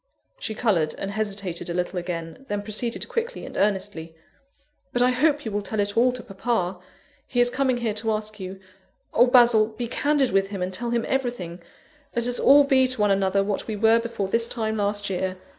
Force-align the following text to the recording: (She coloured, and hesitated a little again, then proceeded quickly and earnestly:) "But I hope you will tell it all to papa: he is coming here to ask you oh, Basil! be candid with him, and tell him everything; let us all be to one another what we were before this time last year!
(She 0.39 0.55
coloured, 0.55 0.95
and 0.97 1.11
hesitated 1.11 1.69
a 1.69 1.75
little 1.75 1.99
again, 1.99 2.47
then 2.49 2.63
proceeded 2.63 3.07
quickly 3.07 3.45
and 3.45 3.55
earnestly:) 3.55 4.15
"But 4.91 5.03
I 5.03 5.11
hope 5.11 5.45
you 5.45 5.51
will 5.51 5.61
tell 5.61 5.79
it 5.79 5.95
all 5.95 6.11
to 6.13 6.23
papa: 6.23 6.79
he 7.27 7.39
is 7.39 7.51
coming 7.51 7.77
here 7.77 7.93
to 7.93 8.11
ask 8.11 8.39
you 8.39 8.59
oh, 9.13 9.27
Basil! 9.27 9.67
be 9.67 9.87
candid 9.87 10.31
with 10.31 10.47
him, 10.47 10.63
and 10.63 10.73
tell 10.73 10.89
him 10.89 11.05
everything; 11.07 11.61
let 12.15 12.25
us 12.25 12.39
all 12.39 12.63
be 12.63 12.87
to 12.87 12.99
one 13.01 13.11
another 13.11 13.43
what 13.43 13.67
we 13.67 13.75
were 13.75 13.99
before 13.99 14.27
this 14.27 14.47
time 14.47 14.75
last 14.77 15.07
year! 15.11 15.37